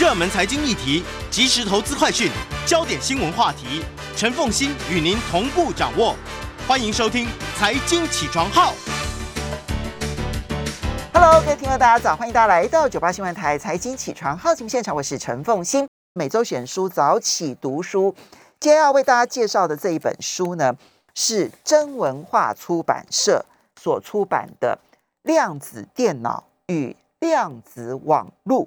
[0.00, 2.30] 热门财经议题、即时投资快讯、
[2.66, 3.84] 焦点新闻话题，
[4.16, 6.16] 陈凤欣与您同步掌握。
[6.66, 7.26] 欢迎收听
[7.58, 8.72] 《财经起床号》。
[11.12, 15.86] Hello，各位听众大家早，欢迎大家来到九八新闻台《财经起床号》节目现场，我是陈凤欣。
[16.14, 18.14] 每周选书早起读书，
[18.58, 20.74] 今天要为大家介绍的这一本书呢，
[21.14, 23.44] 是真文化出版社
[23.78, 24.78] 所出版的
[25.28, 28.64] 《量子电脑与量子网络》。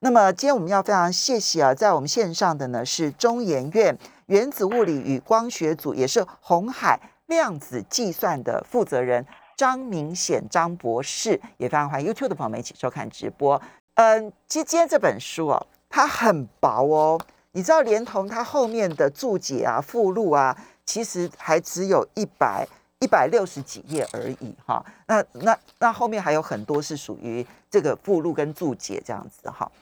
[0.00, 9.26] 那么今天我们要非常谢谢啊，在我们线上的呢是中研院原子物理与光学组，也是红海量子计算的负责人
[9.56, 13.60] 张明显张博士，也非常欢迎 YouTube 的朋友们一起收看直播。
[13.94, 17.18] 嗯，其实今天这本书哦，它很薄哦，
[17.52, 20.54] 你知道，连同它后面的注解啊、附录啊，
[20.84, 22.68] 其实还只有一百
[23.00, 24.84] 一百六十几页而已哈。
[25.06, 29.72] 那那那后面还有很多是属于这个附录跟注解这样子哈。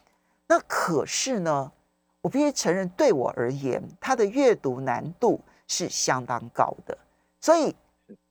[0.46, 1.72] 那可是呢，
[2.20, 6.96] 我必须承认，对我而言，它的阅读难度是相当高的。
[7.40, 7.74] 所以，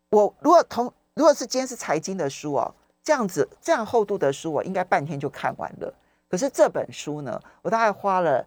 [0.10, 5.92] 我如果同如果是今天是财经的书哦，这样子这样厚度的书，我应该半天就看完了。
[6.30, 8.46] 可是这本书呢，我大概花了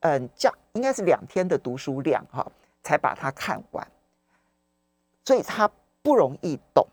[0.00, 2.46] 嗯，叫应该是两天的读书量哈，
[2.84, 3.86] 才把它看完。
[5.24, 5.68] 所以它
[6.02, 6.86] 不容易懂。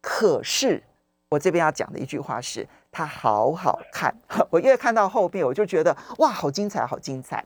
[0.00, 0.82] 可是
[1.28, 2.64] 我这边要讲的一句话是。
[2.92, 4.14] 它好好看，
[4.52, 7.42] 我越看到后面，我就觉得哇，好精彩，好精彩。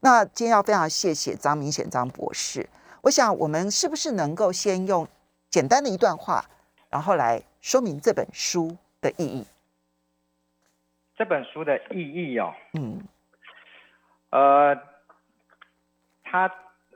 [0.00, 2.68] 那今天要非常谢谢张明显张博士。
[3.02, 5.08] 我想我们是不是能够先用
[5.48, 6.44] 简单的一段话，
[6.90, 9.46] 然后来说明这本书的意义？
[11.16, 13.00] 这本书的意义哦，嗯，
[14.28, 14.78] 呃，
[16.24, 16.50] 它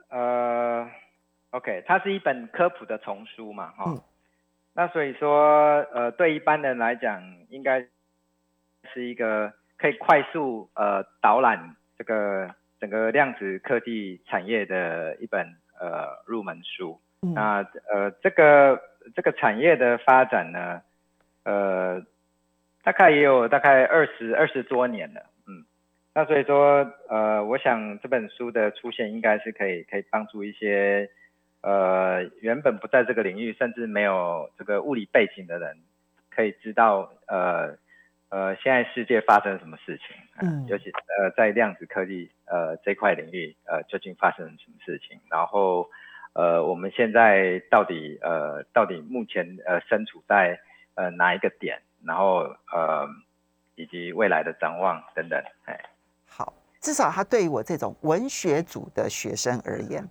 [0.09, 0.87] 呃
[1.49, 3.95] ，OK，它是一本科普的丛书嘛，哈。
[4.73, 7.87] 那所以说，呃，对一般人来讲，应该。
[8.95, 15.45] 是一个可以快速呃导览这个整个量子科技产业的一本
[15.77, 17.01] 呃入门书。
[17.19, 17.57] 那
[17.91, 18.79] 呃这个
[19.13, 20.81] 这个产业的发展呢，
[21.43, 22.01] 呃
[22.83, 25.65] 大概也有大概二十二十多年了，嗯。
[26.13, 31.09] 那所以说呃我想这本书的出现应该是可以可以帮助一些
[31.61, 35.79] 呃原本不在这个领域甚至没有这个物理背景的人，
[36.29, 37.77] 可以知道呃。
[38.35, 40.07] 呃，现在世界发生了什么事情？
[40.41, 45.17] 嗯，尤其呃，在量子科技呃这块领域，呃，究竟发生了什么事情？
[45.29, 45.89] 然后，
[46.33, 50.59] 呃，我们现在到底呃，到底目前呃，身处在
[50.95, 51.81] 呃哪一个点？
[52.03, 52.39] 然后
[52.73, 53.07] 呃，
[53.75, 55.41] 以及未来的展望等等。
[55.63, 55.79] 哎，
[56.27, 60.05] 好，至少他对于我这种文学组的学生而言，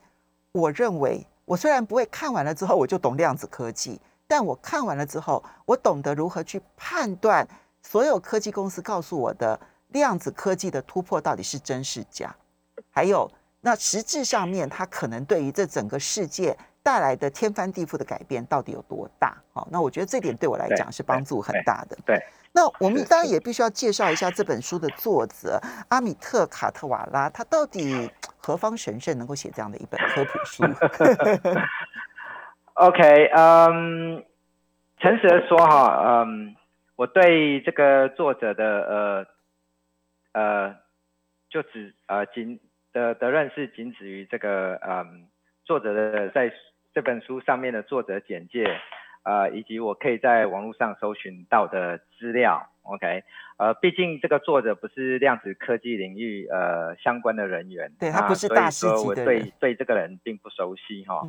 [0.52, 7.46] 我认为我虽然不会看完了之后我就懂量子科技，但我看完了之后，我懂得如何去判断。
[7.86, 12.34] 所有科技公司告诉我的量子科技的突破到底是真是假？
[12.90, 13.30] 还有，
[13.60, 19.36] 那实质上面它可能对于这整个世界带来的天翻地覆的改变到底有多大？
[19.52, 21.96] 哦，那我觉得这点对我来讲是帮助很大的。
[22.04, 22.18] 对，
[22.52, 30.64] 那我们当然也必须要介绍一下这本书的作者阿米特卡特瓦拉，他到底何方神圣能够写这样的一本科普书？
[32.74, 34.24] OK，嗯，
[34.98, 36.56] 诚实的说哈，嗯。
[36.96, 39.26] 我对这个作者的
[40.32, 40.76] 呃呃，
[41.50, 42.60] 就只呃仅
[42.92, 45.26] 的的认识仅止于这个嗯
[45.64, 46.52] 作者的在
[46.92, 48.80] 这本书上面的作者简介
[49.24, 52.70] 呃，以及我可以在网络上搜寻到的资料。
[52.82, 53.24] OK，
[53.56, 61.22] 呃，毕竟这个作者不是量子科技领域呃相关的人员，对他不是大师级的，对对这个人并不熟悉哈。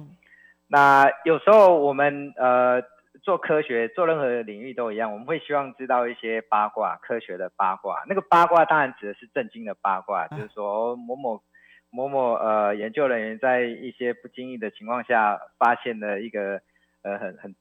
[0.68, 2.84] 那有时候我们呃。
[3.26, 8.04] 做科学，做任何领域都一样，我们会希望知道一些八卦，科学的八卦。
[8.08, 11.42] 那个八卦当然指的是震惊的八卦，就是说某某
[11.90, 16.62] 某某呃研究人员在一些不经意的情况下发现了一个
[17.02, 17.56] 呃很很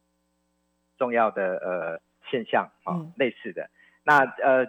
[0.98, 3.70] 重要的呃现象啊，类似的。
[4.04, 4.66] 那呃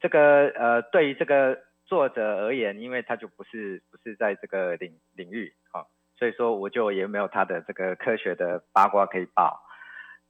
[0.00, 5.84] 这个呃对于这个作者而言，因为他就不是不是在这个领领域啊，
[6.16, 9.62] 所以说我就也没有他的这个科学的八卦可以报。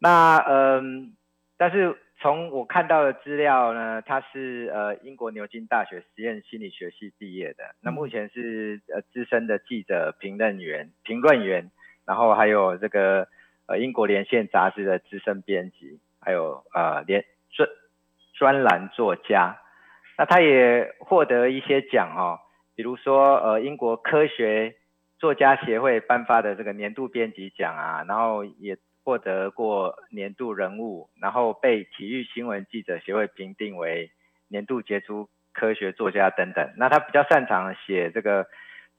[0.00, 1.16] 那嗯，
[1.56, 7.74] 但是从我看到的资料呢，他是呃英国牛津大学实验心理学系毕业的。
[7.80, 11.70] 那目前是呃资深的记者、评论员、评论员，
[12.04, 13.26] 然后还有这个
[13.66, 17.68] 呃英国连线杂志的资深编辑，还有呃连专
[18.34, 19.58] 专栏作家。
[20.16, 22.38] 那他也获得一些奖哦，
[22.76, 24.76] 比如说呃英国科学
[25.18, 28.78] 作家协会颁发的这个年度编辑奖啊，然后也。
[29.08, 34.10] 获得过年度人物，然后被体育新闻记者协会评定为
[34.48, 36.74] 年度杰出科学作家等等。
[36.76, 38.46] 那他比较擅长写这个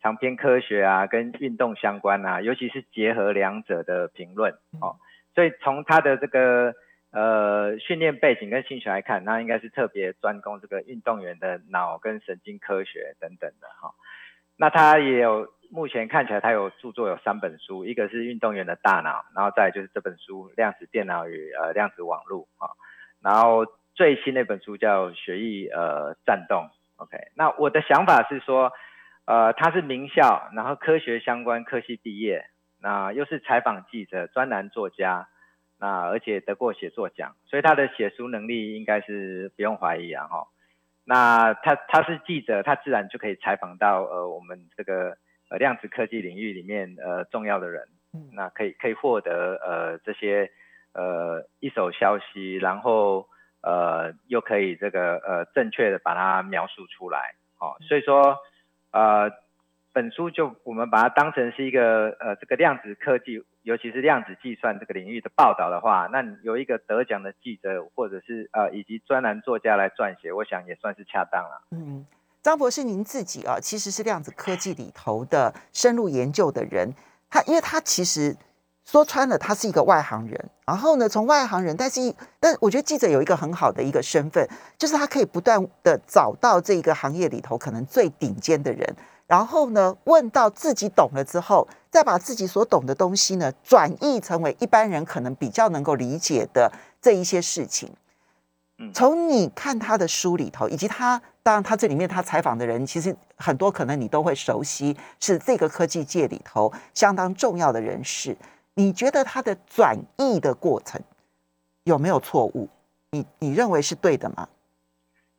[0.02, 4.52] 长篇科学啊，跟运动相关啊，尤其是结合两者的评论
[4.82, 4.98] 哦。
[5.36, 6.74] 所以从他的这个
[7.12, 13.94] 呃训练背景跟兴趣来看，那应该是特别专攻这个运动员的脑跟神经科学等等的哈。
[14.58, 15.54] 那他也有。
[15.72, 22.72] 目前看起来，他有著作有三本书，一个是运动员的大脑，然后再就是这本书《量子电脑与呃量子网络》啊，
[23.22, 26.64] 然后最新那本书叫《学艺呃战动》。
[26.96, 28.72] OK，那我的想法是说，
[29.26, 32.46] 呃，他是名校，然后科学相关科系毕业，
[32.82, 35.28] 那又是采访记者、专栏作家，
[35.80, 40.48] 那而且得过写作奖，所以他的写书能力应该是不用怀疑啊哈。
[41.06, 45.16] 那他他是记者，他自然就可以采访到呃我们这个。
[45.50, 47.88] 呃，量子科技领域里面呃重要的人，
[48.34, 50.52] 那可以可以获得呃这些
[50.94, 53.28] 呃一手消息，然后
[53.62, 58.38] 呃又可以这个呃正确的把它描述出来，哦，所以说
[58.92, 59.32] 呃
[59.92, 71.64] 本书就我们把它当成是一个呃这个量子科技，尤其是量子计算这个领域的报道的话，那有一个得奖的记者或者是呃以及专栏作家来撰写，我想也算是恰当了。
[71.72, 72.06] 嗯。
[72.42, 76.94] 张博士，您自己啊，其实是量子科技里头的深入研究的人。
[77.30, 78.34] 他，因为他其实
[78.86, 80.50] 说穿了，他是一个外行人。
[80.66, 84.48] 然后呢，从外行人，但是，但我觉得记者有一个很好的一个身份，
[84.78, 88.96] 就是他可以不断的找到这个行业里头可能最顶尖的人，
[89.28, 96.72] 然后呢，问到自己懂了之后，再把自己所懂的东西呢，转译成为一般人可能比较能够理解的
[97.02, 97.94] 这一些事情。
[98.94, 108.38] 从你看他的书里头，以及他当然他这里面他采访的人，其实很多可能你都会熟悉，是这个科技界里头相当重要的人士。
[108.76, 111.02] 你觉得他的转译的过程
[111.84, 112.70] 有没有错误？
[113.12, 114.48] 你你认为是对的吗？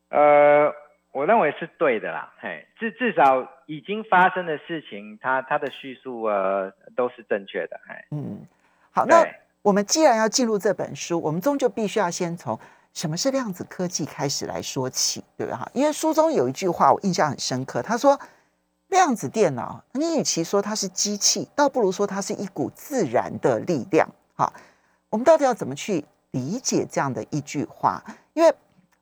[0.09, 0.71] 呃，
[1.11, 2.31] 我认为是对的啦。
[2.39, 7.79] 嘿，至至少已经发生的事情，他他的叙述呃都是正确的。
[7.87, 8.45] 嘿，嗯，
[8.91, 9.25] 好，那
[9.63, 12.59] 我们既然要进入这本书，我们终究必须要先从。
[12.93, 14.05] 什么是量子科技？
[14.05, 15.69] 开始来说起，对不对哈？
[15.73, 18.19] 因为书中有一句话我印象很深刻，他说
[18.89, 24.51] ：“量子电脑，你与其说它是机器，倒不如说它是一股自然的力量。”哈，
[25.09, 28.03] 我们到底要怎么去理解这样的一句话？
[28.33, 28.53] 因为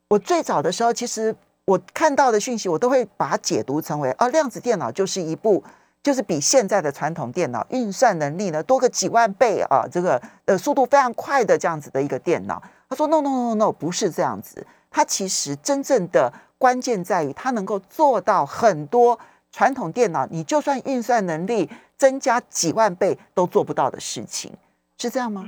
[0.07, 1.35] 我最早的时候，其实
[1.65, 5.63] 我看到的讯息，我都会把它解读成为：啊，量子电脑就是一部，
[6.03, 12.62] 就是比现在的传统电脑运算能力呢多个几万倍啊，这个呃速度非常快的这样子的一个电脑。
[12.89, 14.65] 他说：“No, no, no, no，不是这样子。
[14.89, 19.19] 他其实真正的关键在于，他能够做到很多
[19.51, 24.51] 传统电脑你就算运算能力增加几万倍都做不到的事情，
[24.97, 25.45] 是这样吗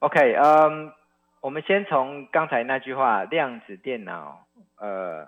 [0.00, 0.92] ？”OK，嗯，
[1.40, 4.44] 我们先从刚才那句话，量子电脑，
[4.76, 5.26] 呃，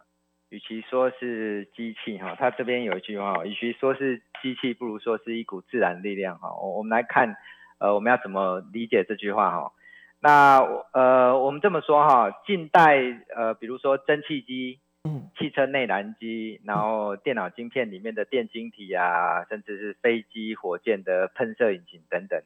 [0.50, 6.52] 与其说是机器哈，它这边有一句话，与其说是机器，不如说是一股自然力量哈。
[6.52, 7.34] 我我们来看，
[7.78, 9.72] 呃，我们要怎么理解这句话哈？
[10.20, 10.58] 那
[10.92, 12.96] 呃，我们这么说哈，近代
[13.34, 22.42] 呃，比如说蒸汽机、嗯，汽车内燃机，然后电脑晶片里面的电晶体啊，甚至是飞机、火箭的喷射引擎等等，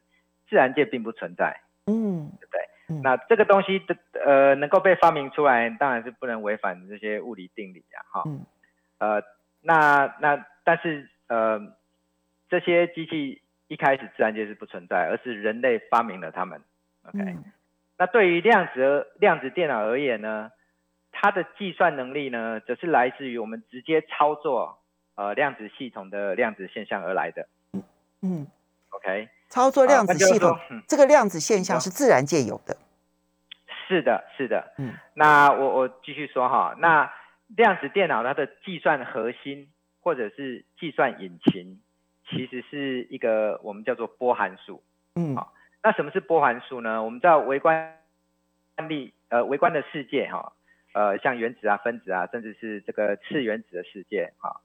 [0.48, 2.60] 自然界并不存在，嗯，对不对？
[3.02, 8.24] 那这个东西的呃，能够被发明出来，当然是不能违反这些物理定理啊，哈，
[8.98, 9.22] 呃，
[9.62, 11.60] 那那但是呃，
[12.48, 16.60] 这些机器一开始自然界是不存在，而是人类发明了它们
[17.04, 17.36] ，OK。
[18.00, 20.50] 那对于量子量子电脑而言呢，
[21.12, 24.78] 它的计算能力呢，则是来自于我们直接操作
[25.16, 27.46] 呃量子系统的量子现象而来的。
[28.22, 28.46] 嗯
[28.88, 30.56] ，OK，操作量子系统，
[30.88, 32.78] 这个量子现象是自然界有的。
[33.86, 34.72] 是的，是的。
[34.78, 37.12] 嗯，那我我继续说哈，那
[37.48, 39.68] 量子电脑它的计算核心
[40.00, 41.78] 或者是计算引擎，
[42.30, 44.82] 其实是一个我们叫做波函数。
[45.16, 45.52] 嗯，好。
[45.82, 47.02] 那什么是波函数呢？
[47.02, 47.96] 我们知道微观
[48.86, 50.52] 力，呃，微观的世界哈，
[50.92, 54.60] 呃，像原子啊、分子啊，甚至是这个次原子的世界哈，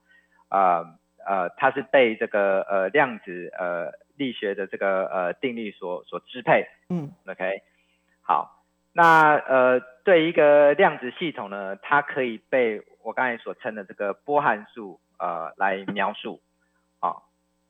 [0.50, 0.84] 啊
[1.26, 6.68] 呃，它是被这个呃量子呃力学的这个呃定律所所支配。
[6.90, 7.62] 嗯，OK，
[8.22, 16.42] 好，那呃对一个量子系统呢，它可以被我刚才所称的这个波函数呃来描述。
[17.00, 17.30] 好，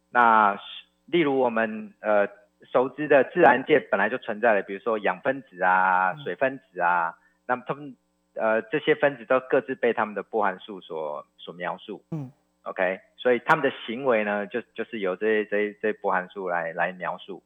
[0.10, 0.58] 那
[1.06, 2.28] 例如我们呃。
[2.63, 7.95] 熟知的自然界本来就存在的，比如说氧分子啊、水分子啊，那么它们
[8.33, 12.03] 呃这些分子都各自被他们的波函数所所描述。
[12.12, 12.31] 嗯
[12.63, 17.43] ，OK，所以他们的行为呢，就就是由这些这些这些波函数来来描述。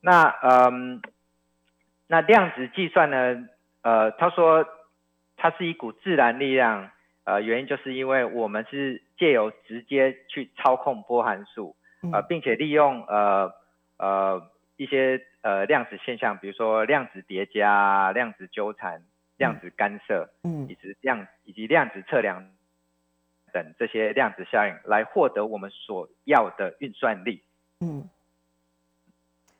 [0.00, 1.00] 那嗯，
[2.06, 3.48] 那量子计算呢，
[3.82, 4.66] 呃，他说
[5.36, 6.90] 它是一股自然力量，
[7.24, 11.74] 呃，原因就是因为我们是借由直接去操控波函数，
[12.12, 13.52] 呃，并且利用呃
[13.98, 19.02] 呃一些呃量子现象，比如说量子叠加、量子纠缠、
[19.36, 22.50] 量子干涉，嗯，以及量以及量子测量
[23.52, 27.42] 等这些量子效应，来获得我们所要的运算力，
[27.80, 28.08] 嗯。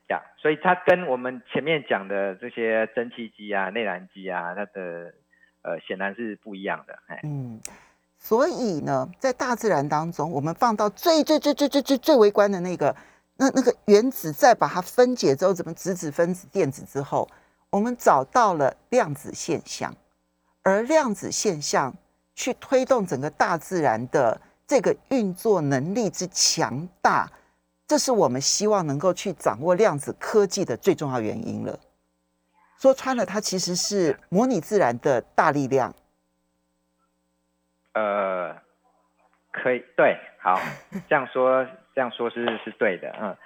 [0.08, 5.14] 呀，所以它跟我们前面讲的这些蒸汽机啊、内燃机啊，它的
[5.62, 6.98] 呃显然是不一样的。
[7.06, 7.58] 哎嗯，
[8.18, 12.94] 所以呢，在大自然当中，我们放到最最最最最最最微观的那个
[13.36, 17.28] 那那个原子，再把它分解之后，怎么质子、分子、电子之后，
[17.70, 19.94] 我们找到了量子现象，
[20.62, 21.92] 而量子现象
[22.34, 27.30] 去推动整个大自然的这个运作能力之强大。
[27.86, 31.78] 这是我们希望能够去掌握量子科技的最重要原因了。
[32.78, 35.94] 说穿了，它其实是模拟自然的大力量。
[37.92, 38.54] 呃，
[39.52, 40.58] 可以，对，好，
[41.08, 43.36] 这样说，这样说是是对的，嗯。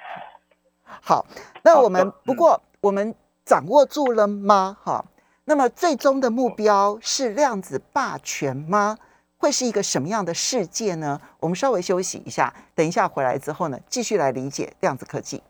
[1.03, 1.27] 好，
[1.63, 3.15] 那我们不过我们
[3.45, 4.77] 掌握住了吗？
[4.83, 5.05] 哈，
[5.45, 8.97] 那么最终的目标是量子霸权吗？
[9.37, 11.21] 会是一个什么样的世界呢？
[11.39, 15.43] 我们稍微休息一下，等一下回来之后呢，继续来理解量子科技。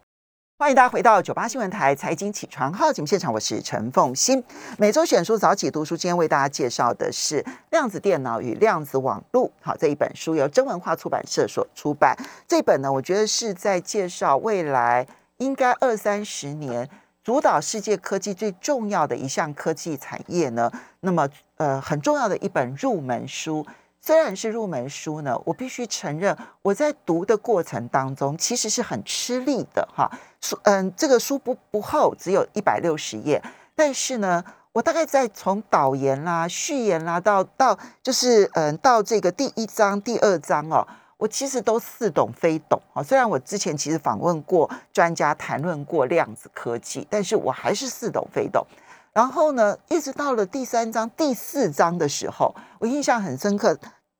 [0.60, 4.42] 欢迎大家回到九八新闻台财经起床号节目现场，我是陈凤欣。
[4.76, 9.46] 每周选书早起读书，今天为大家介绍的是《量子电脑与量子网络》。
[9.62, 12.16] 好，这一本书由真文化出版社所出版。
[12.48, 16.90] 这本呢，我觉得是在介绍未来应该二三十年。
[17.22, 20.68] 主导世界科技最重要的一项科技产业呢，
[21.02, 23.64] 那么呃很重要的一本入门书，
[24.08, 30.10] 虽然是入门书呢，我必须承认我在读的过程当中其实是很吃力的哈。
[30.40, 33.42] 书嗯，这个书不不厚，只有一百六十页，
[33.76, 40.88] 但是呢，我大概在从导言啦、序言啦到到就是嗯到这个第一章、第二章哦。
[41.18, 48.66] 我其实都似懂非懂啊，虽然我之前其实访问过专家谈论过量子科技，但是我还是似懂非懂。
[49.12, 53.78] 然后呢，一直到了第三章、第四章的时候，我印象很深刻。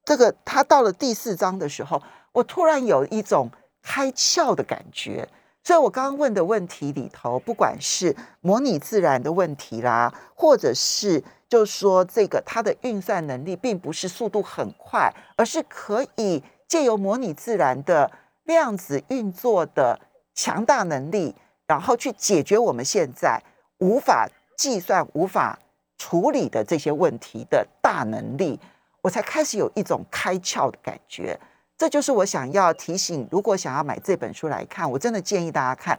[0.09, 3.51] 这个他到了第四章的时候，我突然有一种
[3.83, 5.29] 开窍的感觉。
[5.63, 16.43] 所以我刚刚问的问题里头，不管是模拟自然的问题啦，或者是就是说这个它的运算能力并不是速度很快，而是可以。
[16.67, 18.11] 借由模拟自然的
[18.45, 19.99] 量子运作的
[20.35, 21.35] 强大能力，
[21.67, 23.43] 然后去解决我们现在
[23.79, 25.59] 无法计算、无法
[25.97, 28.61] 处理的这些问题的大能力，
[29.09, 31.41] 我才开始有一种开窍的感觉。
[31.79, 35.99] 这就是我想要提醒，如果想要买这本书来看，我真的建议大家看。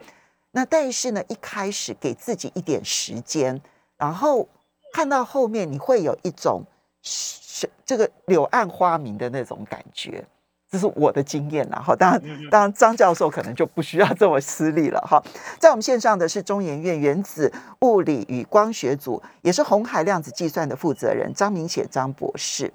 [0.52, 3.60] 那但是呢，一开始给自己一点时间，
[3.98, 4.48] 然后
[4.94, 6.62] 看到后面，你会有一种
[7.02, 10.24] 是这个柳暗花明的那种感觉。
[10.70, 15.20] 这是我的经验了哈，当然，当然张教授可能就不需要这么私利了哈。
[15.58, 22.72] 在我们线上的是中研院原子物理与光学组，也是红海量子计算的负责人张明显张博士。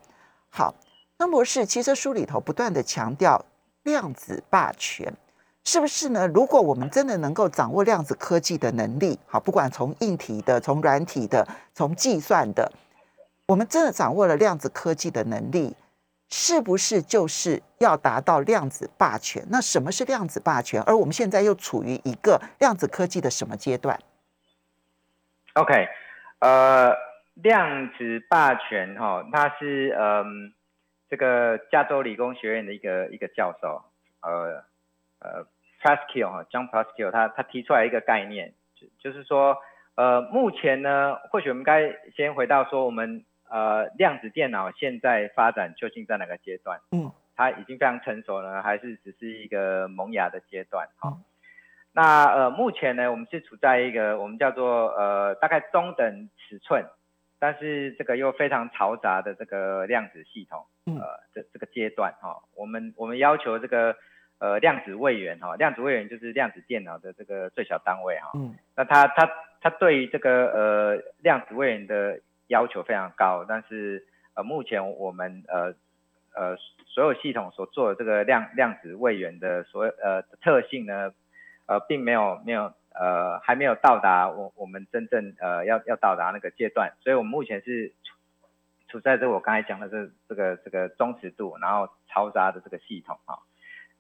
[0.57, 0.73] 好，
[1.19, 3.45] 那博士，其实书里头不断的强调
[3.83, 5.13] 量子霸权，
[5.65, 6.29] 是不是呢？
[6.29, 11.45] 如果我们真的能够掌握量子科技的能力，好，不管从硬体的、从软体的、
[11.75, 12.71] 从计算的，
[13.49, 15.75] 我们真的掌握了量子科技的能力。
[16.31, 19.45] 是不是就是要达到量子霸权？
[19.51, 20.81] 那什么是量子霸权？
[20.83, 24.01] 而我们现在又处于一个量子科技的什么阶段
[25.53, 25.87] ？OK，
[26.39, 26.93] 呃，
[27.35, 30.53] 量子霸权哈，他是嗯，
[31.09, 33.83] 这个加州理工学院的一个一个教授，
[34.23, 34.65] 呃
[35.21, 35.47] 呃
[35.83, 39.59] ，Pascal 哈，John Pascal，他他提出来一个概念，就就是说，
[39.95, 43.25] 呃，目前呢，或许我们该先回到说我们。
[43.47, 46.81] 呃，量子电脑现在发展究竟在哪个阶段？
[46.91, 50.89] 嗯，它已经非常成熟呢，还是只是一个萌芽的阶段？
[50.99, 51.19] 好，
[51.93, 56.85] 那呃，目前呢，我们是处在一个我们叫做呃大概中等尺寸，
[57.45, 63.95] 但是这个又非常嘈杂的这个量子系统，呃，这这个阶段哈，我们我们要求这个
[64.39, 75.75] 呃量子位元哈，量子位元就是量子电脑的这个最小单位哈，嗯，那它它它对于这个呃量子位元的要求非常高，但是呃，目前我们呃
[76.35, 81.13] 呃所有系统所做的这个量量子位元的所有呃特性呢，
[81.67, 87.93] 呃，并没有没有呃还没有到达我我们真正呃要要到达那个阶段，所以我们目前是
[88.89, 93.41] 处在这我刚才讲的这这个这个忠实度，然后嘈杂的这个系统哈，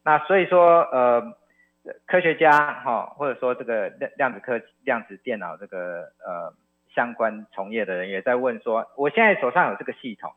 [0.02, 1.36] 那所以说呃
[2.06, 2.50] 科学家
[2.82, 6.54] 哈或者说这个量量子科量子电脑这个呃。
[6.94, 10.32] 相关从业的人也在问说，我现在手上有这个系统，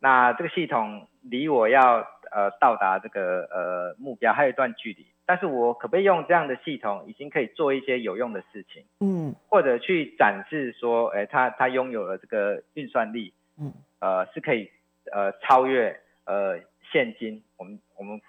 [0.00, 1.98] 那这个系统离我要
[2.32, 14.70] 呃到达这个呃目标还有一段距离，但是我可不可以用这样的系统，已经可以做一些有用的事情，嗯，或者去展示说，哎，他他拥有了这个运算力，嗯，呃，是可以
[15.12, 16.58] 呃超越呃
[16.92, 18.20] 现今我们我们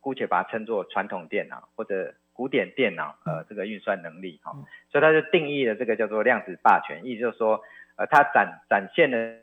[0.00, 2.14] 姑且把它称作传统电脑或者。
[2.32, 4.52] 古典电脑，呃，这个运算能力，哈，
[4.88, 7.62] 所以他就定义了这个叫做量子霸权，意思就是说，
[7.96, 9.36] 呃，它展展现的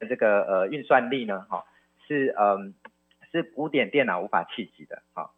[0.00, 1.64] 这个呃运算力呢，哈，
[2.06, 2.74] 是嗯
[3.32, 5.30] 是古典电脑无法企及的，哈。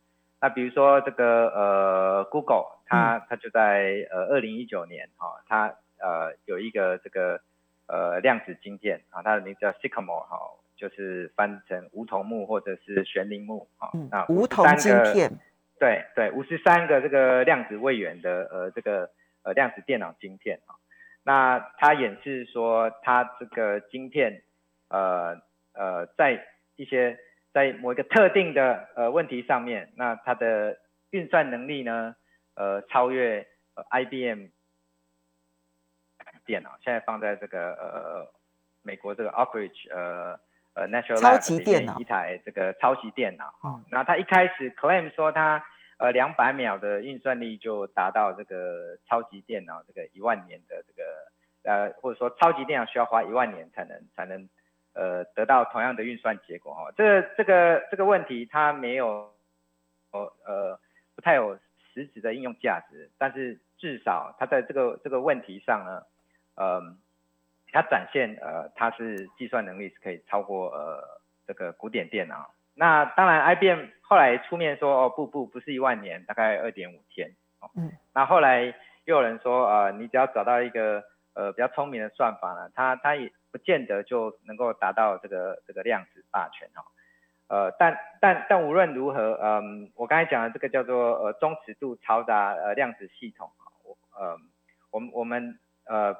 [0.42, 5.68] 那比如说这个呃 Google，它它就在呃二零一九年，哈，它
[6.00, 7.40] 呃有一个这个
[7.86, 10.40] 呃量子晶片，啊，它的名字叫 Sycamore，哈，
[10.76, 15.30] 就是翻成梧桐木或者是悬铃木，哈，那梧桐晶片。
[15.78, 19.10] 对对，五十三个这个量子位元的呃这个
[19.44, 20.74] 呃量子电脑晶片啊，
[21.22, 24.42] 那它演示说它这个晶片
[24.88, 25.40] 呃
[25.72, 26.44] 呃在
[26.74, 27.16] 一些
[27.52, 30.78] 在某一个特定的呃问题上面，那它的
[31.10, 32.16] 运算能力呢
[32.54, 33.46] 呃超越
[33.90, 34.46] IBM
[36.44, 38.32] 电脑，现在放在这个呃
[38.82, 40.38] 美国这个 Oak Ridge 呃。
[40.74, 45.62] 呃，Natural 超级电脑一台这个超级电脑啊，那它一开始 claim 说它
[45.98, 51.02] 呃两百秒的运算力就达到这个超级电脑这个一万年的这个
[51.70, 54.48] 呃或者说超级电脑需要花一万年才能才能
[54.94, 59.32] 呃得到同样的运算结果哈，这个这个这个问题它没有
[60.12, 60.80] 呃呃
[61.14, 61.58] 不太有
[61.92, 66.02] 实质的应用价值，但是至少它在这个这个问题上呢，
[66.56, 66.98] 嗯。
[67.74, 71.02] 它展现呃，它是计算能力是可以超过呃
[71.46, 72.52] 这个古典电脑。
[72.74, 77.30] 那当然，IBM 后来出面说哦不不不是一万年，大概二点五天。
[77.74, 77.90] 嗯。
[78.12, 78.74] 那后来
[79.06, 86.82] 又有人说呃，你只要找到一个呃比较聪明的算法呢，它它也不见得就能够达到这个这个量子霸权哈。
[87.46, 94.38] 呃，但但但无论如何，嗯，我刚才讲的这个叫做呃中尺度嘈杂呃量子系统啊，我呃
[94.90, 96.16] 我们我们呃。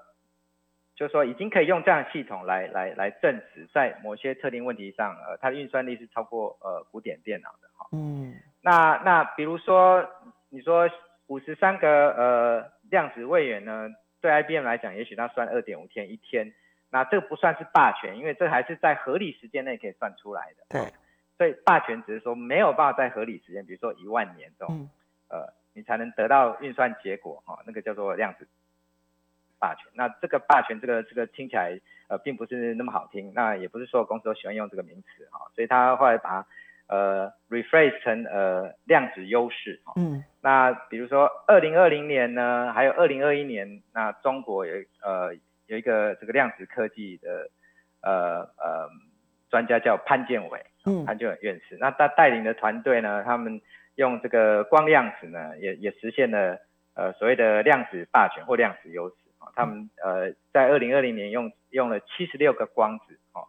[0.94, 7.88] 就说，已经可以用这样的系统来来来证实，在某些特定问题上，呃，它的运算力是超过呃古典电脑的哈。
[7.92, 8.34] 嗯。
[8.60, 10.06] 那那比如说，
[10.50, 10.88] 你说
[11.28, 13.88] 五十三个呃量子位元呢，
[14.20, 16.52] 对 IBM 来讲，也许它算二点五天一天，
[16.92, 20.64] 那这个不算是霸权，因为这还是在合理时间内可以算出来的。
[20.68, 20.92] 对。
[21.36, 24.88] 所以霸权只是说没有办法在合理时间，比如说一万年中，
[25.28, 28.46] 呃，你才能得到运算结果哈，那个叫做量子。
[29.58, 31.78] 霸权，那这个霸权，这个这个听起来
[32.08, 36.44] 呃并不是那么好听，那也不是所有公司都喜欢用这个名词哈，所以他后来把
[36.88, 45.32] 呃 rephrase 成呃量子优势哈，嗯，那比如说二零二零年呢，还有二零二一年，那中国有呃
[45.72, 47.48] 有一个这个量子科技的
[48.02, 48.90] 呃呃
[49.48, 53.62] 专家叫潘建伟，嗯，潘建伟院士，那他带领的团队呢，他们
[53.94, 56.58] 用这个光量子呢，也也实现了
[56.92, 59.14] 呃所谓的量子霸权或量子优势。
[59.38, 59.48] 啊。
[59.56, 63.48] 他们呃在二零二零年用用了七十六个光子哦，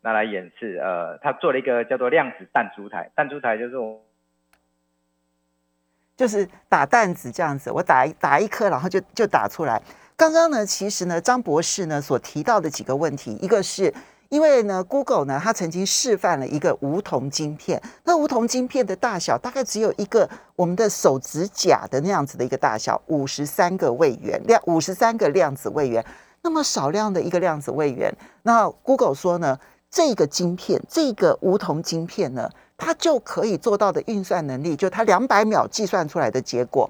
[0.00, 4.02] 那来演示呃，他做了一个叫做量子弹珠台，弹珠台就是我
[6.16, 9.80] 就是打弹子这样子，我打打一颗，然后就就打出来。
[10.20, 13.90] 刚刚呢，其实呢，张博士呢所提到的几个问题，一个是。
[14.28, 17.82] 因为呢，Google 呢，它曾经示范了一个梧桐晶片。
[18.04, 26.04] 那梧桐晶片的大小大概只有一个我们的手指甲的那样子的一个大小，五十三个位元量，五十三个量子位元，
[26.42, 28.14] 那么少量的一个量子位元。
[28.42, 29.58] 那 Google 说呢，
[29.90, 36.88] 这个晶片，这个梧桐晶片呢，它就可以做到的运算能力，就它两百秒计算出来的结果，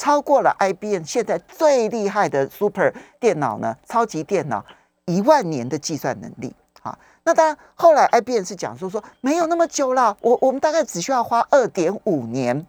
[0.00, 4.64] 超过了 IBM 现在最厉害的 Super 电脑呢，超级电脑
[5.04, 6.98] 一万年的计算能力啊。
[7.22, 12.66] 那当然，后来 IBM 是讲说说没有那么久了，我我们大概只需要花二点五年。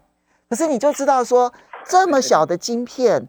[0.49, 1.53] 可是你就知道说，
[1.85, 3.25] 这么小的晶片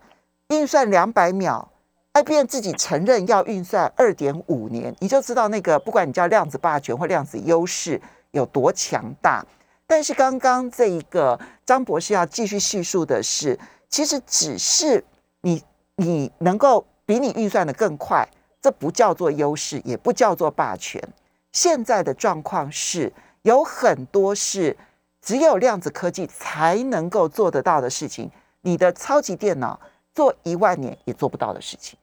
[0.49, 1.71] 运算两百秒
[2.15, 9.47] ，IBM 自己承认要运算二点五年，你就知道那个不管你叫量子霸权或量子优势有多强大。
[9.87, 13.57] 但是刚刚这一个张博士要继续叙述的是，
[13.92, 15.05] 其实只是
[15.42, 15.62] 你
[15.96, 18.26] 你能够比你预算的更快。
[18.62, 21.02] 这不叫做优势，也不叫做霸权。
[21.50, 24.76] 现在的状况是有很多是
[25.20, 29.81] 只有量子科技才能够做得到的事情，你的超级电脑
[30.14, 31.98] 做一万年也做不到的事情，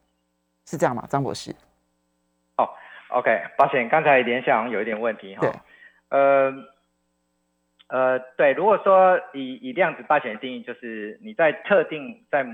[0.66, 1.06] 是这样吗？
[1.08, 1.50] 张博士？
[2.58, 2.68] 哦
[3.08, 5.40] ，OK，抱歉，刚才联想有一点问题哈。
[5.40, 5.52] 对。
[6.10, 6.52] 呃
[7.90, 12.46] 呃，对，如果说以以量子霸权定义，就是你在特定在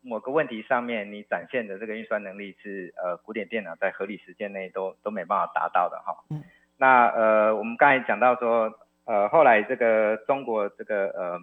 [0.00, 6.24] 某个问题上面你展现的这个运算能力是呃古典电脑在合理时间内都都没办法达到的哈。
[6.30, 6.44] 嗯。
[6.78, 8.72] 那呃我们刚才讲到说
[9.06, 11.40] 呃后来这个中国这个呃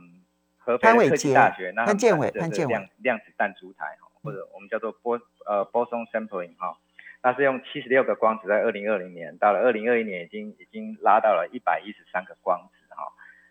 [0.58, 6.77] 合肥科技大学那潘建伟潘建伟量量子弹珠台哈或者我们叫做波呃波松 sampling 哈，
[7.21, 12.83] 那是用七十六个光子在二零二零年到了二零二一年已经已经拉到了一百一十三个光子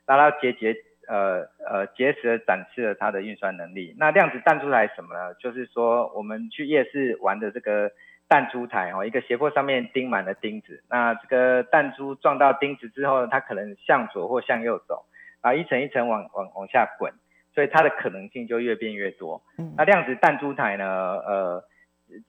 [0.06, 0.76] 哈，那它结节。
[1.08, 3.92] 呃呃，结实的展示了它的运算能力。
[3.98, 5.34] 那量子弹珠台什么呢？
[5.34, 7.90] 就是说我们去夜市玩的这个
[8.28, 10.82] 弹珠台哦，一个斜坡上面钉满了钉子。
[10.88, 15.04] 那这个弹珠撞到钉子之后，它可能向左或向右走，
[15.40, 17.12] 啊，一层一层往往往下滚，
[17.52, 19.42] 所以它的可能性就越变越多。
[19.76, 20.86] 那量子弹珠台呢？
[20.86, 21.64] 呃，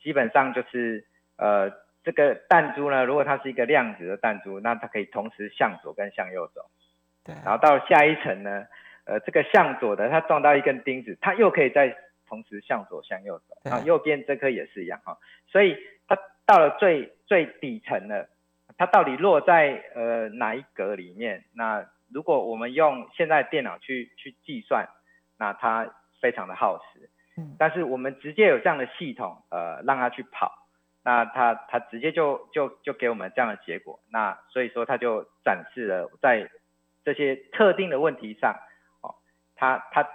[0.02, 1.06] 基本上就是
[1.38, 1.72] 呃
[2.04, 6.66] 这个弹珠呢，如果它是一个量子的弹珠，那它可以同时向左跟向右走。
[7.26, 8.66] 然后到下一层呢，
[9.06, 11.96] 呃，这个向左的它撞到一根钉子，它又可以再
[12.28, 18.28] 同时向左向右走，然后，右边这颗也是一样哈，所以它到了最最底层了，
[18.78, 21.44] 它到底落在呃哪一格里面？
[21.54, 24.88] 那如果我们用现在电脑去去计算，
[25.38, 25.88] 那它
[26.22, 30.52] 非常的耗时，嗯，但是我们直接有这样的系统，呃，让它去跑，
[31.04, 36.50] 那它它直接就就就给我们这样的结果，那所以说它就展示了在
[37.04, 38.56] 这些特定的问题上，
[39.02, 39.16] 哦，
[39.56, 40.08] 它它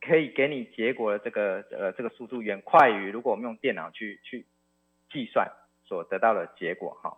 [0.00, 4.46] 可以给你结果的这个呃这个速度远快于如果我们用电脑去去
[5.10, 5.50] 计算
[5.84, 7.16] 所得到的结果哈。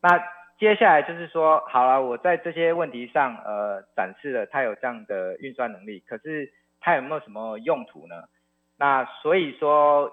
[0.00, 0.22] 那
[0.58, 8.24] 接下来就是说，好了，我在这些问题上呃展示了它有这样的运算能力，可是它有没有什么用途呢？
[8.76, 10.12] 那所以说，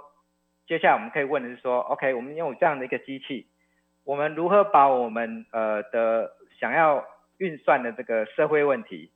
[0.68, 3.48] 接下来我们可以问的是说，OK，我们拥有这样的一个机器，
[4.04, 7.06] 我们如何把我们呃的想要
[7.42, 9.12] 运算的这个社会问题，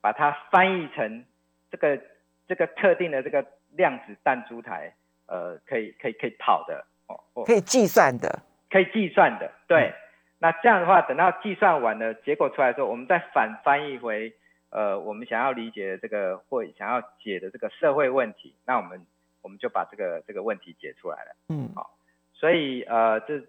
[0.00, 1.24] 把它翻译成
[1.70, 2.02] 这个
[2.48, 4.92] 这个特定的这个量子弹珠台，
[5.26, 9.94] 呃，可以可以可以跑的哦，可以计算的，可以计算的，对。
[10.40, 14.34] 那这样的话，等到计算完了结果出来之后，我们再反翻译回
[14.70, 19.06] 呃我们想要理解的这个或想要解的这个社会问题，那我们
[19.42, 21.36] 我们就把这个这个问题解出来了。
[21.50, 21.96] 嗯，好，
[22.32, 23.40] 所以呃这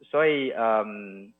[0.00, 1.34] 所以嗯。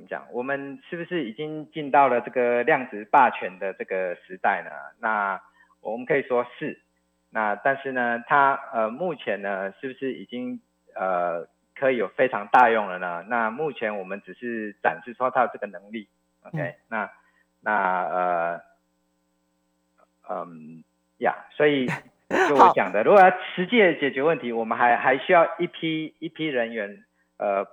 [0.00, 0.26] 怎么讲？
[0.32, 4.70] 我们是不是已经进到了这个量子霸权的这个时代呢？
[4.98, 5.38] 那
[5.82, 6.80] 我们可以说是。
[7.28, 10.62] 那但是呢，它呃目前呢，是不是已经
[10.94, 13.22] 呃可以有非常大用了呢？
[13.28, 16.08] 那目前我们只是展示说它这个能力。
[16.44, 17.10] OK，那
[17.60, 18.60] 那呃
[20.30, 20.82] 嗯
[21.18, 21.86] 呀，所以
[22.48, 27.04] 就我讲的，如果要实际的解决问题，我们还还需要一批一批人员
[27.36, 27.66] 呃。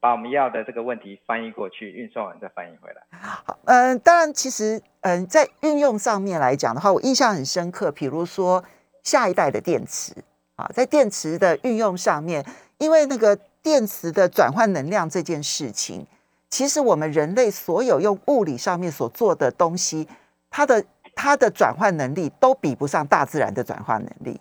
[0.00, 3.02] 把我们要的这个问题翻译过去，运算完再翻译回来。
[3.18, 7.90] 好，嗯，当然，其实，嗯，在运用上面来讲的话，我印象很深刻。
[7.90, 8.62] 比如说，
[9.02, 10.12] 下一代的电池
[10.56, 12.44] 啊，在电池的运用上面，
[12.78, 16.06] 因为那个电池的转换能量这件事情，
[16.50, 20.06] 其实我们人类所有用物理上面所做的东西，
[20.50, 24.40] 它的它的转换能力都比不上大自然的转换能力。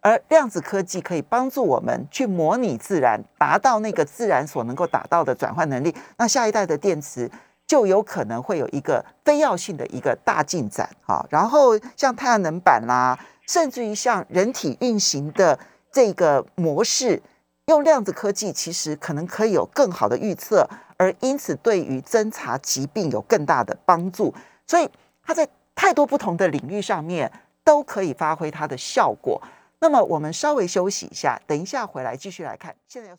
[0.00, 5.94] 而量子科技可以帮助我们去模拟自然，达到那个自然所能够达到的转换能力。
[6.16, 7.30] 那下一代的电池
[7.66, 11.24] 就有可能会有一个非要性的一个大进展哈。
[11.28, 15.58] 然后像太阳能板啦，甚至于像人体运行的
[15.92, 17.22] 这个模式，
[17.66, 24.34] 用量子科技其实可能可以有更好的预测，而因此对于侦查疾病有更大的帮助。
[24.66, 24.88] 所以
[25.22, 27.30] 它在太多不同的领域上面
[27.62, 29.40] 都可以发挥它的效果。
[29.82, 32.74] 那么我们稍微休息一下，等一下回来继续来看。
[32.86, 33.16] 现在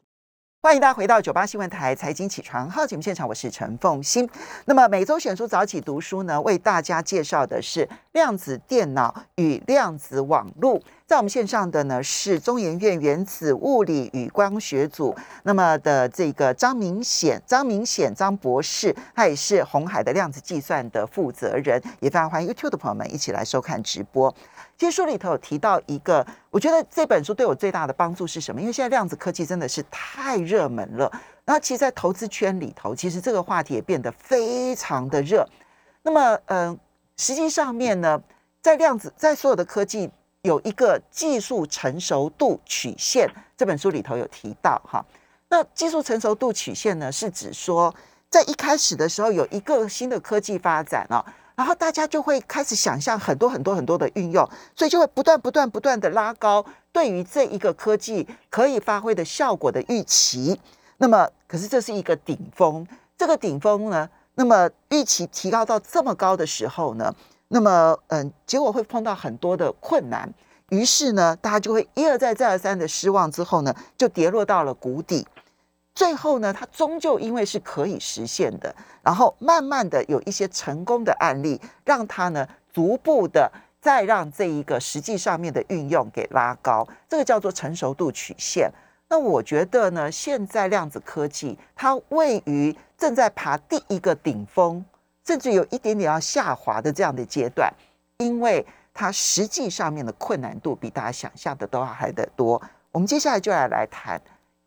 [0.61, 4.29] 欢迎大家回到九八新闻台财经起床号节目现场，我是陈凤欣。
[4.65, 10.79] 那么每周选书早起读书呢，为大家介绍的是量子电脑与量子网络。
[11.07, 24.33] 在我们线上的呢是中研院原子物理与光学组那么的这个张明显，张明显张博士，他也是红海的量子计算的负责人，也非常欢迎 YouTube 的朋友们一起来收看直播。
[24.81, 28.59] 其实书里头有提到一个，我觉得这本书对我最大的帮助是什么？
[28.59, 31.07] 因为现在量子科技真的是太热门了。
[31.45, 35.47] 然后，其实，在投资圈里头，其实这个话题也变得非常的热。
[36.01, 36.79] 那么，嗯，
[37.15, 38.19] 实际上面呢，
[38.59, 40.09] 在量子，在所有的科技
[40.41, 45.05] 有一个技术成熟度曲线，这本书里头有提到哈。
[45.47, 47.93] 那技术成熟度曲线呢，是指说，
[48.31, 51.23] 在一开始的时候，有一个新的科技发展啊。
[51.61, 54.43] 然后大家就会开始想象很多很多很多的运用，
[54.75, 60.59] 所以就会不断不断不断的拉高对于这一个科技可以发挥的效果的预期。
[60.97, 62.83] 那么，可是这是一个顶峰，
[63.15, 67.13] 这个顶峰呢，那么预期提高到这么高的时候呢，
[67.49, 70.33] 那么嗯，结果会碰到很多的困难，
[70.69, 75.27] 于是呢，大家就会一而再再而三的失望，之后呢，就跌落到了谷底。
[75.93, 78.73] 最后呢，它终究因为是可以实现的，
[79.03, 83.51] 然后慢慢的有一些成功的案例，让它呢逐步的
[83.81, 88.71] 再让这一个实际上面的运用给拉高，这个叫做成熟度曲线。
[89.09, 94.83] 那我觉得呢，现在量子科技它位于正在爬第一个顶峰，
[95.27, 97.71] 甚至有一点点要下滑的这样的阶段，
[98.19, 102.61] 因为它实际上面的困难度比大家想象的都要还得多。
[102.93, 104.19] 我们接下来就要来谈。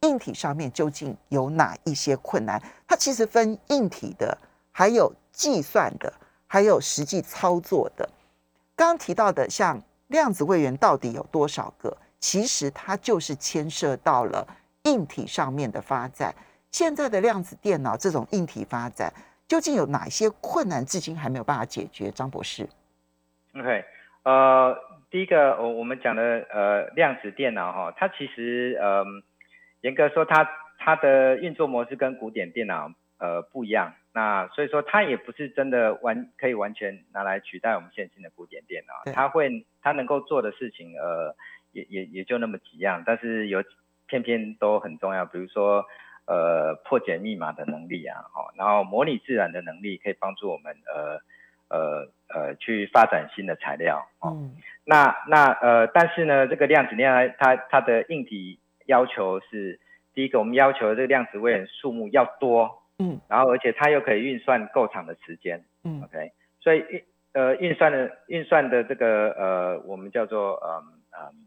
[0.05, 2.61] 硬体上面究竟有哪一些困难？
[2.87, 4.37] 它其实分硬体的，
[4.71, 6.13] 还有计算的，
[6.47, 8.07] 还有实际操作的。
[8.77, 11.97] 刚刚提到的，像量子位元到底有多少个？
[12.21, 14.47] 其实它就是牵涉到了
[14.83, 16.35] 硬体上面的发展。
[16.71, 19.11] 现在的量子电脑这种硬体发展，
[19.49, 22.11] 究竟有哪些困难，至今还没有办法解决？
[22.11, 22.69] 张博士
[23.57, 23.85] ，OK，
[24.25, 24.77] 呃，
[25.11, 29.23] 第一个，我我们讲的呃量子电脑哈，它其实嗯。
[29.85, 39.13] 严格说，它它的运作模式跟古典电脑呃不一样，那所以说它也不是真的完可以完全拿来取代我们现今的古典电脑。
[39.13, 41.37] 它会它能够做的事情呃
[41.73, 43.63] 也也也就那么几样，但是有
[44.07, 45.85] 偏偏都很重要，比如说
[46.27, 51.21] 呃破解密码的能力啊，哦，然后模拟自然的能力可以帮助我们呃
[51.69, 54.09] 呃呃去发展新的材料。
[54.25, 58.59] 嗯，那那呃但是呢，这个量子电脑它它的硬体。
[58.87, 59.81] 要求是
[60.15, 71.47] 第一个，我们要求这个量子位元数目要多，嗯，然后而且它又可以运算够长的时间，嗯，OK，所以运呃运算的运算的这个呃我们叫做嗯嗯，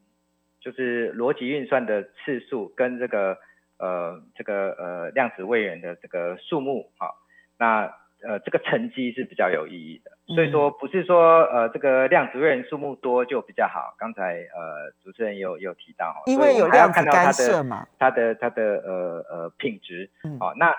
[0.59, 3.37] 就是逻辑运算的次数跟这个
[3.77, 7.15] 呃这个呃量子位元的这个数目哈，
[7.57, 7.93] 那。
[8.19, 13.95] 呃，这个乘积是比较有意义的，所以说不是说呃这个量子位元数目多就比较好。
[13.97, 20.73] 刚才呃主持人有有提到，因为有量子干涉嘛，它的它的呃呃品质，好，那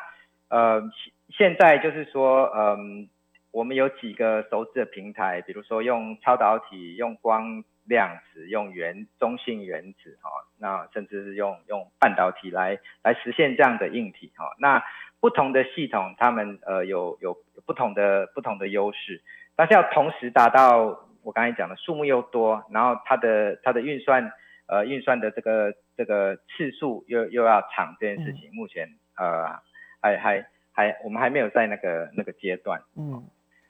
[0.50, 0.82] 呃
[1.30, 3.08] 现在就是说，嗯，
[3.50, 14.82] 我们有几个熟知的平台，比如说用超导体、用光量子、用原中性原子，哈，那甚至是用用半导体来来实现这样的硬体，哈，那。
[15.20, 19.20] 不同的系统，他们呃有有不同的不同的优势，
[19.58, 24.30] 但是要同时达到我刚才讲的数目又多，然后它的它的运算
[24.68, 29.58] 呃运算的这个这个次数又又要长这件事情，目前呃
[30.00, 33.24] 还还还我们还没有在那个那个阶段，嗯，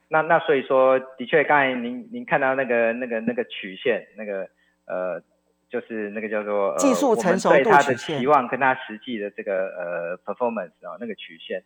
[0.09, 4.47] 那那所以说的确刚才您您看到那个那个那个曲线那个
[4.85, 5.23] 呃。
[5.71, 11.61] 就是那个叫做技术成熟度的期望跟它实际的这个呃 performance 啊那个曲线，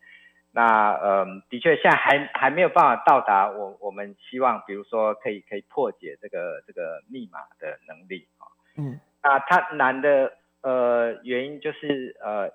[0.55, 8.45] 那嗯的确现在还还没有办法到达我我们希望，比如说可以可以破解这个这个密码的能力啊，
[8.77, 12.51] 嗯，那它难的呃原因就是呃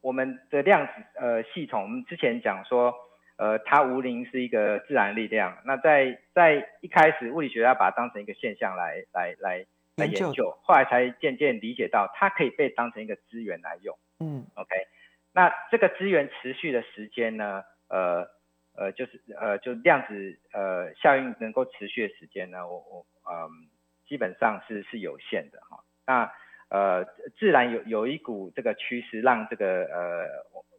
[0.00, 2.92] 我们的量子呃系统，我们之前讲说
[3.36, 9.64] 呃它无零是一个自然力量，那在在一开始物理学家把它当成一个现象来来来。
[9.98, 13.96] 来研究，后来才渐渐理解到，它可以被当成一个资源来用。
[14.20, 14.68] 嗯，OK，
[15.36, 17.62] 那这个资源持续的时间呢？
[17.88, 18.26] 呃
[18.74, 22.66] 呃，就是呃，就量子呃效应能够持续的时间呢？
[22.66, 23.68] 我我嗯，
[24.08, 25.84] 基本上是是有限的哈。
[26.06, 26.32] 那
[26.70, 27.04] 呃，
[27.38, 30.26] 自然有有一股这个趋势，让这个呃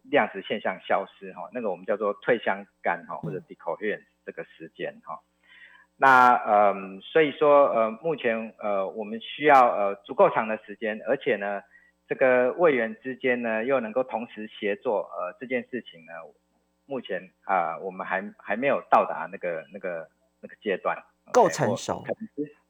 [0.10, 1.50] 量子现象消失哈。
[1.54, 5.20] 那个我们叫做退相干哈，或者 decoherence 这个时间哈。
[5.98, 11.62] 那嗯，所以说呃，目前呃，我们需要呃足够长的时间，而且呢，
[12.08, 16.13] 这个位员之间呢又能够同时协作，呃，这件事情呢，
[16.86, 20.10] 目前啊，我们还还没有到达那个那个
[20.41, 20.98] 那个阶段，
[21.32, 22.06] 够成熟，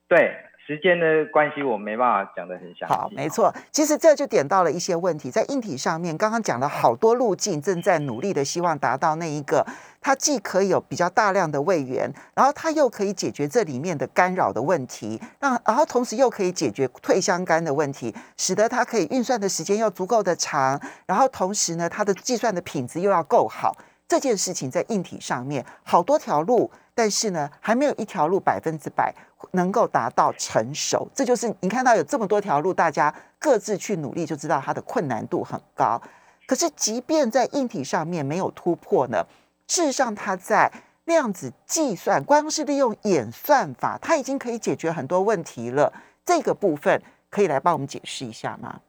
[0.08, 0.36] 对。
[0.67, 2.93] 时间的关系，我没办法讲得很详细。
[2.93, 9.65] 好，没错，其实这就点到了一些问题，在硬体上面，刚刚讲了好多路径，正在努力的希望达到那一个，
[10.01, 23.73] 它既可以有比较大量的位元，然后它又可以解决这里面的干扰的问题，让然后同时又可以解决退相干的问题，使得它可以运算的时间又足够的长，然后同时呢，它的计算的品质又要够好。
[24.10, 29.13] 这件事情在硬体上面好多条路，但是呢，还没有一条路百分之百
[29.52, 31.08] 能够达到成熟。
[31.13, 36.02] 这就是你看到有这么多条路，大家各自去努力，就知道它的困难度很高。
[36.45, 39.26] 可是，即便在硬体上面没有突破呢，
[39.67, 40.71] 事实上，它在
[41.06, 45.91] 量子计算，光是利用演算法，它已经可以解决很多问题了。
[46.26, 48.82] 这个部分可以来帮我们解释一下吗？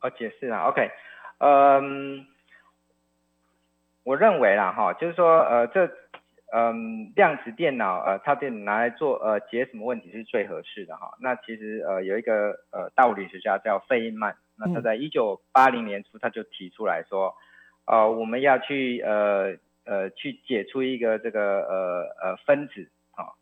[0.00, 0.90] 哦，解释啊，OK，
[1.38, 2.26] 嗯。
[4.04, 5.88] 我认为啦，哈，就是说，呃，这，
[6.54, 11.16] 嗯，量子电脑呃，它电拿来做呃解什么问题是最合适的哈？
[11.18, 17.34] 那其实呃有一个呃大物理学家叫费因曼，那他在一九八零年初他就提出来说，
[17.86, 23.32] 呃我们要去呃呃去解出一个这个呃呃分子啊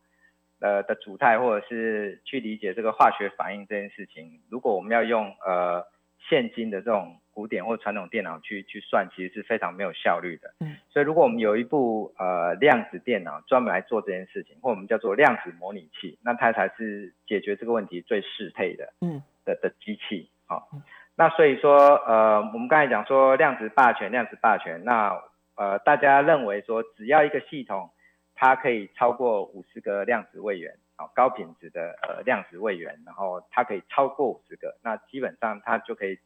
[0.60, 5.84] 呃的主态，或者是去理解这个化学反应这件事情，如果我们要用呃
[6.28, 10.52] 现今的这种古典或传统电脑去去算，其实是非常没有效率的。
[10.60, 18.92] 嗯，所以如果我们有一部呃量子电脑专门来做这件事情，或我们叫做量子模拟器，那它才是解决这个问题最适配的。
[19.00, 20.28] 嗯，的的机器。
[20.46, 20.68] 好，
[21.14, 25.22] 那所以说呃，我们刚才讲说量子霸权，量子霸权，那
[25.54, 27.90] 呃大家认为说只要一个系统
[28.34, 36.18] 它可以超过五十个量子位元，啊高品质的呃量子位元，然后它可以超过五十个，那基本上它就可以。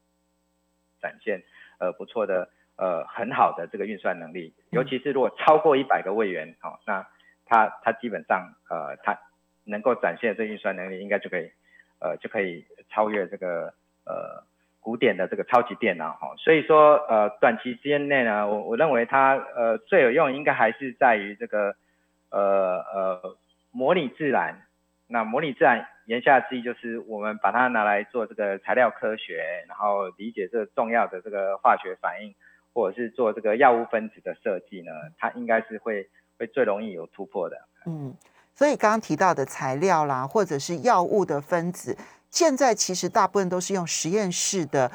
[1.05, 1.43] 展现
[1.79, 7.07] 呃不错的呃很好的这个运算能力，尤其是如果超过一百个位元，好，那
[7.45, 9.19] 它它基本上呃它
[9.65, 11.53] 能够展现这运算能力，应该就可以
[12.01, 13.75] 呃就可以超越这个
[14.09, 14.43] 呃
[14.81, 16.35] 古典的这个超级电脑哈。
[16.39, 21.77] 所以说呃短期之间内呢，我我认为它呃最有用应该还是在于这个
[22.31, 23.37] 呃呃
[23.71, 24.63] 模拟自然。
[25.07, 32.35] 那模拟自然言下之意就是我们把它拿来做这个材料科学，然后理解这重要的这个化学反应，
[32.73, 37.57] 或者是做这个药物分子的设计呢，它应该是会会最容易有突破的。
[37.87, 38.15] 嗯，
[38.55, 41.97] 所以刚刚提到的材料啦，或者是药物的分子，
[42.31, 44.91] 现在其实大部分都是用实验室的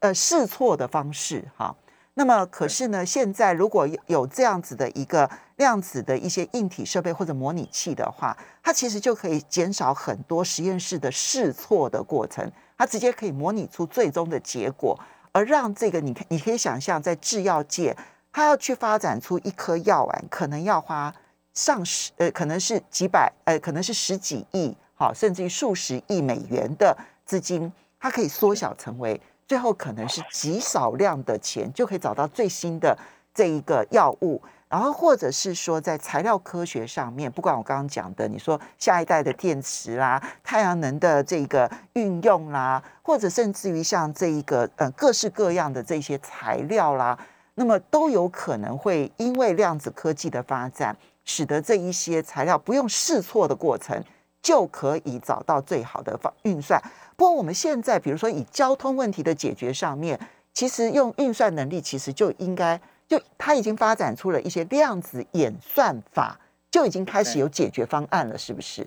[0.00, 1.76] 呃试错的方式哈。
[2.18, 14.98] 那么可是呢，现在如果有这样子的一个量子的一些硬体设备或者模拟器的话，它其实就可以减少很多实验室的试错的过程，它直接可以模拟出最终的结果，
[15.30, 17.96] 而让这个你看，你可以想象在制药界，
[18.32, 21.14] 它要去发展出一颗药丸，可能要花
[21.54, 29.20] 上十呃，可能是几百呃，可能是十几亿，好，甚至于数十亿美元的资金，它可以缩小成为。
[29.48, 32.96] 最后可能是极少量的钱就可以找到最新的
[33.32, 47.18] 这一个药物，然后或者是说在材料科学上面，不管我刚刚讲的，你说下一代的电池啦、太阳能的这个运用啦，或者甚至于像这一个呃各式各样的这些材料啦，
[47.54, 54.04] 那么都有可能会因为量子科技的发展，使得这一些材料不用试错的过程。
[54.48, 56.80] 就可以找到最好的方运算。
[57.18, 60.18] 不过我们现在，比如说以交通问题的解决上面，
[60.54, 68.86] 其实用运算能力，其实就应该就它已经发展出了一些量子演算法，就已经开始有解决方案了，是不是？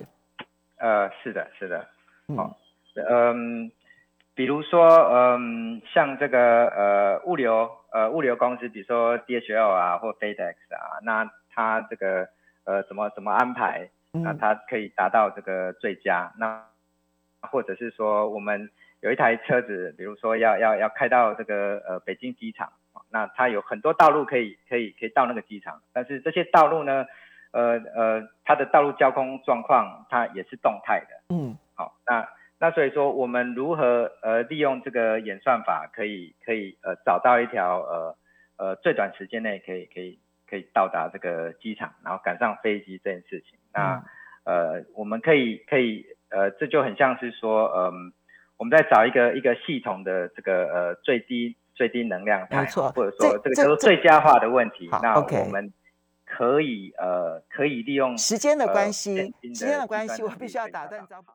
[0.78, 1.86] 呃，是的，是的。
[2.36, 2.56] 好，
[3.08, 3.70] 嗯，
[4.34, 12.28] 比如说，嗯，像这个呃物流呃物流公司，比如说 DHL 啊或 FedEx 啊，那它这个
[12.64, 13.90] 呃怎么怎么安排？
[14.12, 16.66] 那它可以达到这个最佳，那
[17.40, 18.70] 或者是说我们
[19.00, 22.72] 有一台车子，比如说要要要开到这个呃北京机场，
[23.10, 27.06] 那它有很多道路可以可以可以到那个机场，但是这些道路呢，
[27.52, 38.16] 呃呃它的道路交通状况它也是动态的，嗯，好，那那所以说我们如何呃利用这个演算法，可以可以呃找到一条呃
[38.56, 40.18] 呃最短时间内可以可以
[40.52, 43.58] 可以到达这个机场，然后赶上飞机这件事情。
[43.72, 44.04] 那
[44.44, 48.12] 呃，我们可以可以呃，这就很像是说，嗯，
[48.58, 54.90] 我们在找一个一个系统的这个呃最低最低能量没错，或者说这个叫做最佳化的问题。
[55.02, 55.72] 那我们
[56.26, 61.24] 可以呃可以利用时间的关系，时间的关系，我必须要打断招。